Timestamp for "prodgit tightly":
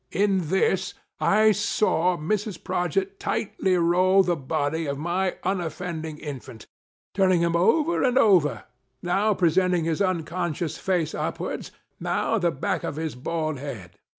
2.63-3.77